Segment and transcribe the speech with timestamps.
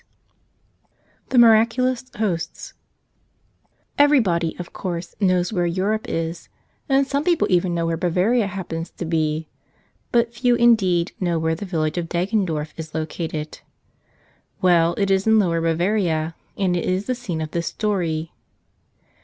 [1.29, 2.73] 71 Cfie Miraculous ^)osts
[3.99, 6.49] eVERYBODY, of course, knows where Europe is;
[6.89, 9.47] and some people even know where Bavaria happens to be;
[10.11, 13.59] but few indeed know where the village of Deggendorf is located.
[14.59, 18.33] Well, it is in Lower Bavaria; and it is the scene of this story.